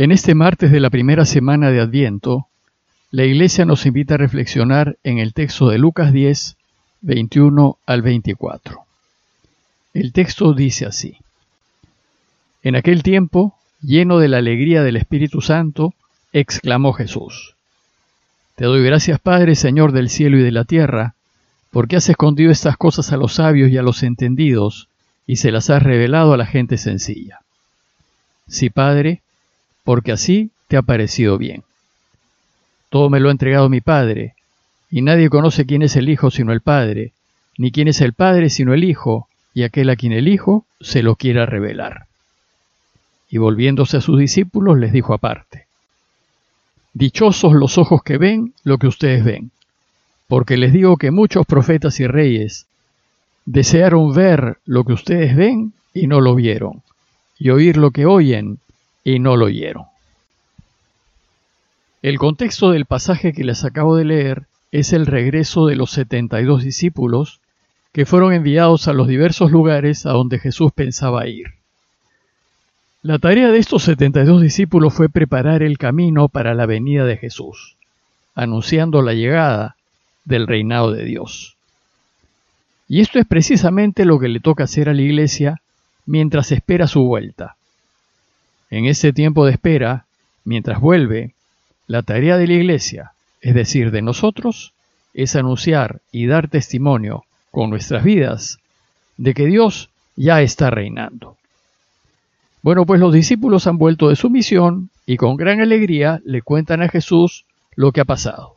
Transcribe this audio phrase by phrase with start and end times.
[0.00, 2.46] En este martes de la primera semana de Adviento,
[3.10, 6.56] la Iglesia nos invita a reflexionar en el texto de Lucas 10,
[7.02, 8.78] 21 al 24.
[9.92, 11.18] El texto dice así.
[12.62, 15.92] En aquel tiempo, lleno de la alegría del Espíritu Santo,
[16.32, 17.54] exclamó Jesús.
[18.56, 21.14] Te doy gracias, Padre, Señor del cielo y de la tierra,
[21.70, 24.88] porque has escondido estas cosas a los sabios y a los entendidos,
[25.26, 27.40] y se las has revelado a la gente sencilla.
[28.48, 29.20] Sí, Padre,
[29.84, 31.62] porque así te ha parecido bien.
[32.90, 34.34] Todo me lo ha entregado mi Padre,
[34.90, 37.12] y nadie conoce quién es el Hijo sino el Padre,
[37.56, 41.02] ni quién es el Padre sino el Hijo, y aquel a quien el Hijo se
[41.02, 42.06] lo quiera revelar.
[43.30, 45.66] Y volviéndose a sus discípulos les dijo aparte,
[46.92, 49.52] Dichosos los ojos que ven lo que ustedes ven,
[50.26, 52.66] porque les digo que muchos profetas y reyes
[53.44, 56.82] desearon ver lo que ustedes ven y no lo vieron,
[57.38, 58.58] y oír lo que oyen
[59.04, 59.84] y no lo oyeron.
[62.02, 66.64] El contexto del pasaje que les acabo de leer es el regreso de los 72
[66.64, 67.40] discípulos
[67.92, 71.54] que fueron enviados a los diversos lugares a donde Jesús pensaba ir.
[73.02, 77.76] La tarea de estos 72 discípulos fue preparar el camino para la venida de Jesús,
[78.34, 79.76] anunciando la llegada
[80.24, 81.56] del reinado de Dios.
[82.88, 85.62] Y esto es precisamente lo que le toca hacer a la iglesia
[86.06, 87.56] mientras espera su vuelta.
[88.70, 90.06] En ese tiempo de espera,
[90.44, 91.34] mientras vuelve,
[91.86, 94.72] la tarea de la iglesia, es decir, de nosotros,
[95.12, 98.58] es anunciar y dar testimonio con nuestras vidas
[99.16, 101.36] de que Dios ya está reinando.
[102.62, 106.82] Bueno, pues los discípulos han vuelto de su misión y con gran alegría le cuentan
[106.82, 108.54] a Jesús lo que ha pasado.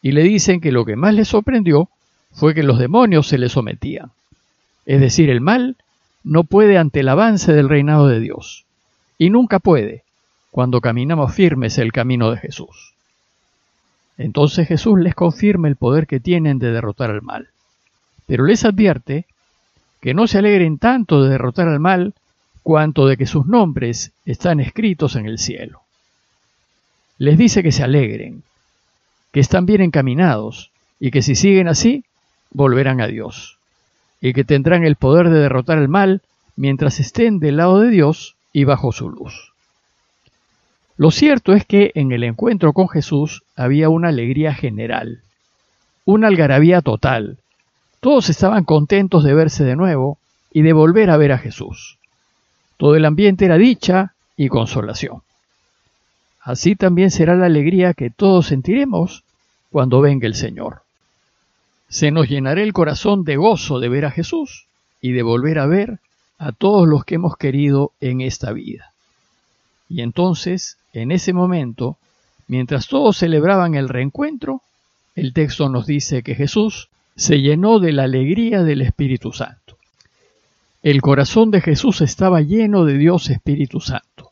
[0.00, 1.88] Y le dicen que lo que más les sorprendió
[2.32, 4.12] fue que los demonios se le sometían.
[4.86, 5.76] Es decir, el mal
[6.22, 8.65] no puede ante el avance del reinado de Dios.
[9.18, 10.04] Y nunca puede
[10.50, 12.94] cuando caminamos firmes el camino de Jesús.
[14.18, 17.48] Entonces Jesús les confirma el poder que tienen de derrotar al mal.
[18.26, 19.26] Pero les advierte
[20.00, 22.14] que no se alegren tanto de derrotar al mal
[22.62, 25.82] cuanto de que sus nombres están escritos en el cielo.
[27.18, 28.42] Les dice que se alegren,
[29.32, 32.04] que están bien encaminados y que si siguen así,
[32.50, 33.58] volverán a Dios,
[34.20, 36.22] y que tendrán el poder de derrotar al mal
[36.56, 39.52] mientras estén del lado de Dios y bajo su luz.
[40.96, 45.20] Lo cierto es que en el encuentro con Jesús había una alegría general,
[46.06, 47.36] una algarabía total.
[48.00, 50.16] Todos estaban contentos de verse de nuevo
[50.50, 51.98] y de volver a ver a Jesús.
[52.78, 55.20] Todo el ambiente era dicha y consolación.
[56.40, 59.22] Así también será la alegría que todos sentiremos
[59.70, 60.80] cuando venga el Señor.
[61.88, 64.64] Se nos llenará el corazón de gozo de ver a Jesús
[65.02, 66.00] y de volver a ver
[66.38, 68.92] a todos los que hemos querido en esta vida.
[69.88, 71.96] Y entonces, en ese momento,
[72.48, 74.62] mientras todos celebraban el reencuentro,
[75.14, 79.78] el texto nos dice que Jesús se llenó de la alegría del Espíritu Santo.
[80.82, 84.30] El corazón de Jesús estaba lleno de Dios Espíritu Santo.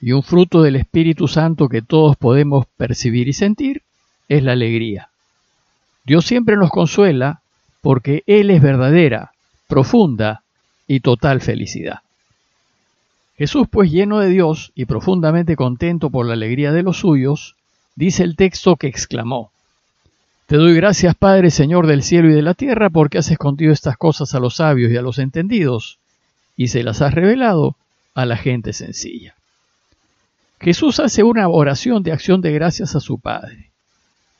[0.00, 3.82] Y un fruto del Espíritu Santo que todos podemos percibir y sentir
[4.28, 5.08] es la alegría.
[6.04, 7.40] Dios siempre nos consuela
[7.80, 9.32] porque Él es verdadera,
[9.68, 10.42] profunda
[10.90, 12.00] y total felicidad.
[13.38, 17.54] Jesús, pues lleno de Dios y profundamente contento por la alegría de los suyos,
[17.94, 19.52] dice el texto que exclamó,
[20.46, 23.96] Te doy gracias, Padre, Señor del cielo y de la tierra, porque has escondido estas
[23.96, 26.00] cosas a los sabios y a los entendidos,
[26.56, 27.76] y se las has revelado
[28.16, 29.36] a la gente sencilla.
[30.60, 33.70] Jesús hace una oración de acción de gracias a su Padre,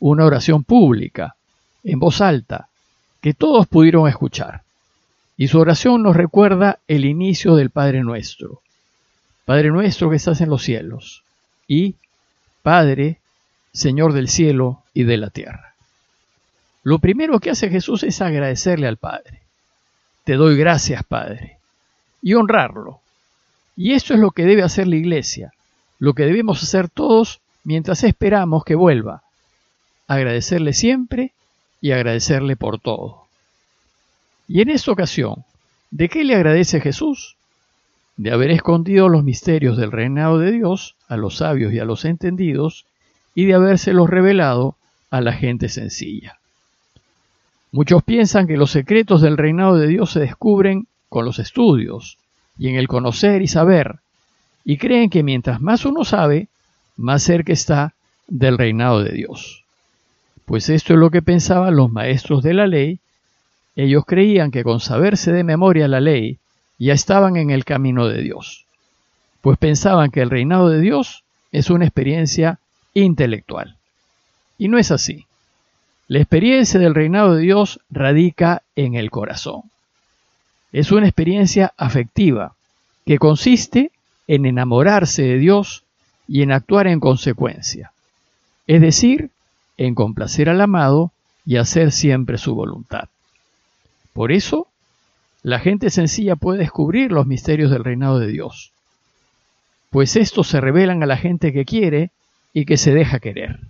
[0.00, 1.36] una oración pública,
[1.84, 2.66] en voz alta,
[3.20, 4.62] que todos pudieron escuchar.
[5.36, 8.60] Y su oración nos recuerda el inicio del Padre nuestro,
[9.44, 11.24] Padre nuestro que estás en los cielos,
[11.66, 11.96] y
[12.62, 13.18] Padre,
[13.72, 15.74] Señor del cielo y de la tierra.
[16.82, 19.40] Lo primero que hace Jesús es agradecerle al Padre.
[20.24, 21.58] Te doy gracias, Padre,
[22.20, 23.00] y honrarlo.
[23.76, 25.52] Y eso es lo que debe hacer la iglesia,
[25.98, 29.22] lo que debemos hacer todos mientras esperamos que vuelva.
[30.06, 31.32] Agradecerle siempre
[31.80, 33.21] y agradecerle por todo.
[34.52, 35.46] Y en esta ocasión,
[35.90, 37.36] ¿de qué le agradece Jesús?
[38.18, 42.04] de haber escondido los misterios del reinado de Dios a los sabios y a los
[42.04, 42.84] entendidos,
[43.34, 44.76] y de habérselos revelado
[45.10, 46.36] a la gente sencilla.
[47.70, 52.18] Muchos piensan que los secretos del reinado de Dios se descubren con los estudios
[52.58, 54.00] y en el conocer y saber,
[54.66, 56.48] y creen que mientras más uno sabe,
[56.98, 57.94] más cerca está
[58.28, 59.64] del reinado de Dios.
[60.44, 62.98] Pues esto es lo que pensaban los maestros de la ley.
[63.76, 66.38] Ellos creían que con saberse de memoria la ley
[66.78, 68.66] ya estaban en el camino de Dios.
[69.40, 72.60] pues pensaban que el reinado de Dios es una experiencia
[72.94, 73.76] intelectual.
[74.56, 75.26] Y no es así.
[76.06, 79.62] La experiencia del reinado de Dios radica en el corazón.
[80.72, 82.54] Es una experiencia afectiva
[83.04, 83.90] que consiste
[84.28, 85.82] en enamorarse de Dios
[86.28, 87.92] y en actuar en consecuencia,
[88.66, 89.30] es decir,
[89.76, 91.10] en complacer al amado
[91.44, 93.08] y hacer siempre su voluntad.
[94.12, 94.68] Por eso,
[95.42, 98.72] la gente sencilla puede descubrir los misterios del reinado de Dios,
[99.90, 102.10] pues estos se revelan a la gente que quiere
[102.52, 103.60] y que se deja querer.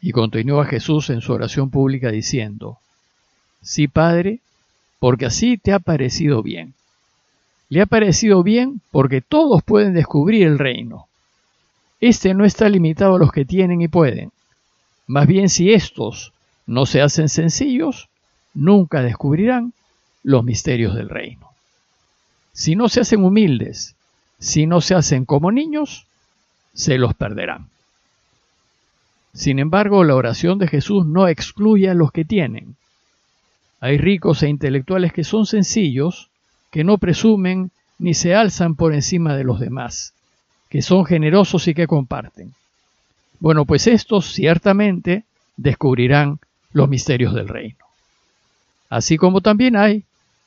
[0.00, 2.78] Y continúa Jesús en su oración pública diciendo,
[3.60, 4.38] Sí, Padre,
[5.00, 6.74] porque así te ha parecido bien.
[7.68, 11.06] Le ha parecido bien porque todos pueden descubrir el reino.
[12.00, 14.30] Este no está limitado a los que tienen y pueden.
[15.06, 16.32] Más bien si estos
[16.66, 18.08] no se hacen sencillos,
[18.54, 19.72] nunca descubrirán
[20.22, 21.48] los misterios del reino.
[22.52, 23.94] Si no se hacen humildes,
[24.38, 26.06] si no se hacen como niños,
[26.74, 27.68] se los perderán.
[29.32, 32.76] Sin embargo, la oración de Jesús no excluye a los que tienen.
[33.80, 36.30] Hay ricos e intelectuales que son sencillos,
[36.70, 40.12] que no presumen ni se alzan por encima de los demás,
[40.68, 42.54] que son generosos y que comparten.
[43.40, 45.24] Bueno, pues estos ciertamente
[45.56, 46.40] descubrirán
[46.72, 47.87] los misterios del reino.
[48.88, 50.04] Así como también hay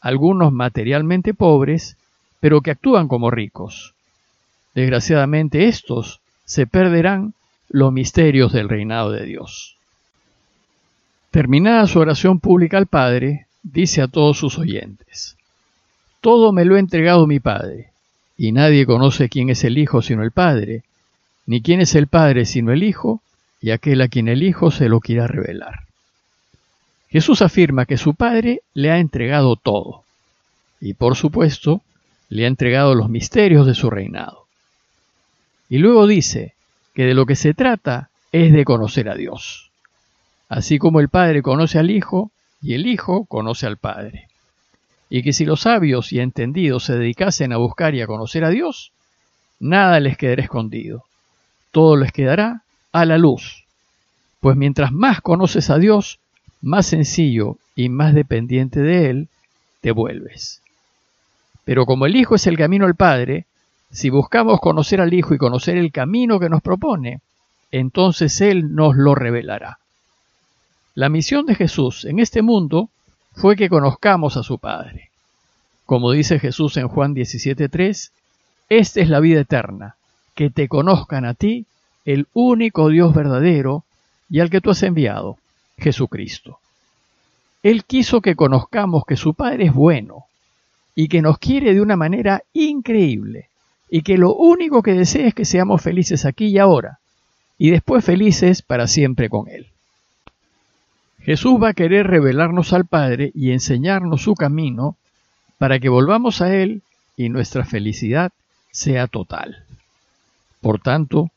[0.00, 1.96] algunos materialmente pobres,
[2.40, 3.94] pero que actúan como ricos.
[4.74, 7.34] Desgraciadamente estos se perderán
[7.68, 9.76] los misterios del reinado de Dios.
[11.30, 15.36] Terminada su oración pública al Padre, dice a todos sus oyentes,
[16.20, 17.90] Todo me lo ha entregado mi Padre,
[18.36, 20.82] y nadie conoce quién es el Hijo sino el Padre,
[21.46, 23.22] ni quién es el Padre sino el Hijo,
[23.60, 25.84] y aquel a quien el Hijo se lo quiera revelar.
[27.12, 30.02] Jesús afirma que su Padre le ha entregado todo,
[30.80, 31.82] y por supuesto,
[32.30, 34.46] le ha entregado los misterios de su reinado.
[35.68, 36.54] Y luego dice
[36.94, 39.70] que de lo que se trata es de conocer a Dios,
[40.48, 42.30] así como el Padre conoce al Hijo
[42.62, 44.28] y el Hijo conoce al Padre.
[45.10, 48.48] Y que si los sabios y entendidos se dedicasen a buscar y a conocer a
[48.48, 48.90] Dios,
[49.60, 51.04] nada les quedará escondido,
[51.72, 53.66] todo les quedará a la luz.
[54.40, 56.18] Pues mientras más conoces a Dios,
[56.62, 59.28] más sencillo y más dependiente de Él
[59.80, 60.62] te vuelves.
[61.64, 63.44] Pero como el Hijo es el camino al Padre,
[63.90, 67.20] si buscamos conocer al Hijo y conocer el camino que nos propone,
[67.70, 69.78] entonces Él nos lo revelará.
[70.94, 72.88] La misión de Jesús en este mundo
[73.34, 75.10] fue que conozcamos a su Padre.
[75.86, 78.10] Como dice Jesús en Juan 17.3,
[78.68, 79.96] esta es la vida eterna,
[80.34, 81.66] que te conozcan a ti,
[82.04, 83.84] el único Dios verdadero,
[84.30, 85.38] y al que tú has enviado,
[85.82, 86.58] Jesucristo.
[87.62, 90.24] Él quiso que conozcamos que su Padre es bueno
[90.94, 93.48] y que nos quiere de una manera increíble
[93.90, 96.98] y que lo único que desea es que seamos felices aquí y ahora
[97.58, 99.66] y después felices para siempre con Él.
[101.20, 104.96] Jesús va a querer revelarnos al Padre y enseñarnos su camino
[105.58, 106.82] para que volvamos a Él
[107.16, 108.32] y nuestra felicidad
[108.72, 109.62] sea total.
[110.60, 111.30] Por tanto,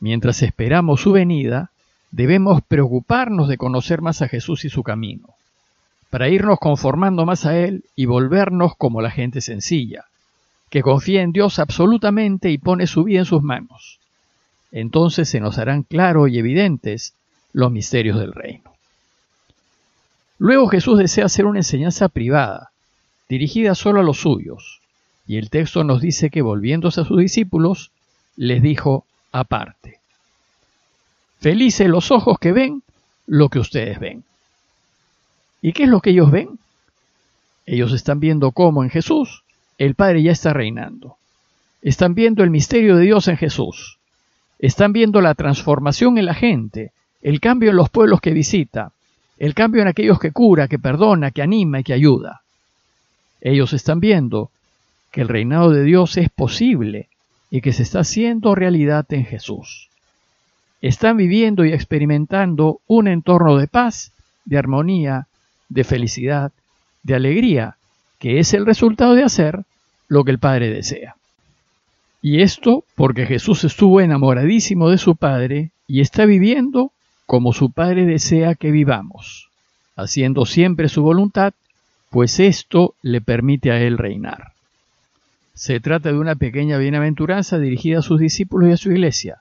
[0.00, 1.70] mientras esperamos su venida,
[2.10, 5.28] debemos preocuparnos de conocer más a Jesús y su camino,
[6.10, 10.06] para irnos conformando más a Él y volvernos como la gente sencilla,
[10.70, 13.98] que confía en Dios absolutamente y pone su vida en sus manos.
[14.72, 17.14] Entonces se nos harán claros y evidentes
[17.52, 18.70] los misterios del reino.
[20.38, 22.70] Luego Jesús desea hacer una enseñanza privada,
[23.28, 24.80] dirigida solo a los suyos,
[25.26, 27.90] y el texto nos dice que volviéndose a sus discípulos,
[28.36, 29.99] les dijo aparte.
[31.40, 32.82] Felices los ojos que ven
[33.26, 34.24] lo que ustedes ven.
[35.62, 36.58] ¿Y qué es lo que ellos ven?
[37.64, 39.42] Ellos están viendo cómo en Jesús
[39.78, 41.16] el Padre ya está reinando.
[41.80, 43.96] Están viendo el misterio de Dios en Jesús.
[44.58, 46.92] Están viendo la transformación en la gente,
[47.22, 48.92] el cambio en los pueblos que visita,
[49.38, 52.42] el cambio en aquellos que cura, que perdona, que anima y que ayuda.
[53.40, 54.50] Ellos están viendo
[55.10, 57.08] que el reinado de Dios es posible
[57.50, 59.89] y que se está haciendo realidad en Jesús
[60.80, 64.12] están viviendo y experimentando un entorno de paz,
[64.44, 65.26] de armonía,
[65.68, 66.52] de felicidad,
[67.02, 67.76] de alegría,
[68.18, 69.64] que es el resultado de hacer
[70.08, 71.16] lo que el Padre desea.
[72.22, 76.92] Y esto porque Jesús estuvo enamoradísimo de su Padre y está viviendo
[77.26, 79.48] como su Padre desea que vivamos,
[79.96, 81.54] haciendo siempre su voluntad,
[82.10, 84.52] pues esto le permite a Él reinar.
[85.54, 89.39] Se trata de una pequeña bienaventuranza dirigida a sus discípulos y a su iglesia,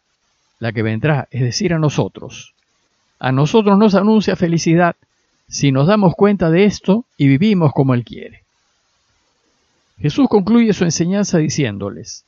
[0.59, 2.53] la que vendrá, es decir, a nosotros.
[3.19, 4.95] A nosotros nos anuncia felicidad
[5.47, 8.43] si nos damos cuenta de esto y vivimos como Él quiere.
[9.99, 12.23] Jesús concluye su enseñanza diciéndoles,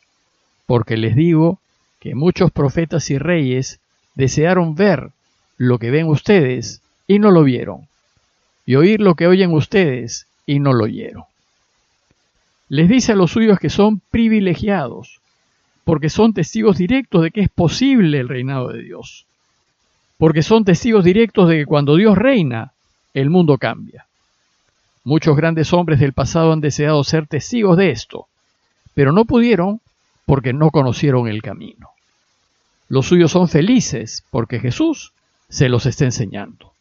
[0.66, 1.60] porque les digo
[2.00, 3.80] que muchos profetas y reyes
[4.16, 5.12] desearon ver
[5.58, 7.88] lo que ven ustedes y no lo vieron,
[8.66, 11.24] y oír lo que oyen ustedes y no lo oyeron.
[12.68, 15.21] Les dice a los suyos que son privilegiados,
[15.84, 19.26] porque son testigos directos de que es posible el reinado de Dios,
[20.18, 22.74] porque son testigos directos de que cuando Dios reina,
[23.14, 24.06] el mundo cambia.
[25.04, 28.28] Muchos grandes hombres del pasado han deseado ser testigos de esto,
[28.94, 29.82] pero no pudieron
[30.26, 31.90] porque no conocieron el camino.
[32.88, 35.14] Los suyos son felices porque Jesús
[35.50, 36.74] se los está enseñando.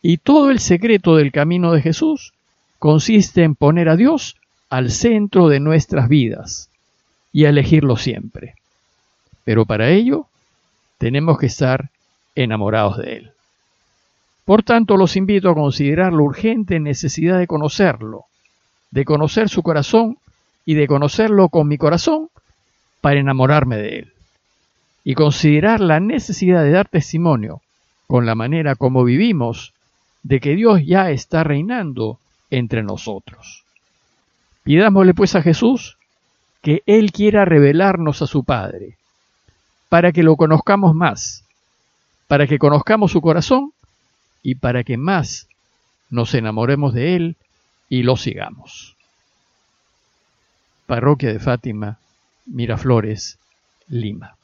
[0.00, 2.32] Y todo el secreto del camino de Jesús
[2.78, 4.36] consiste en poner a Dios
[4.70, 6.70] al centro de nuestras vidas
[7.34, 8.54] y elegirlo siempre.
[9.42, 10.26] Pero para ello
[10.98, 11.90] tenemos que estar
[12.36, 13.32] enamorados de Él.
[14.44, 18.24] Por tanto, los invito a considerar la urgente necesidad de conocerlo,
[18.92, 20.16] de conocer su corazón
[20.64, 22.28] y de conocerlo con mi corazón
[23.00, 24.12] para enamorarme de Él.
[25.02, 27.60] Y considerar la necesidad de dar testimonio
[28.06, 29.72] con la manera como vivimos
[30.22, 32.18] de que Dios ya está reinando
[32.50, 33.64] entre nosotros.
[34.62, 35.98] Pidámosle pues a Jesús
[36.64, 38.96] que Él quiera revelarnos a su Padre,
[39.90, 41.44] para que lo conozcamos más,
[42.26, 43.72] para que conozcamos su corazón
[44.42, 45.46] y para que más
[46.08, 47.36] nos enamoremos de Él
[47.90, 48.96] y lo sigamos.
[50.86, 51.98] Parroquia de Fátima,
[52.46, 53.38] Miraflores,
[53.88, 54.34] Lima.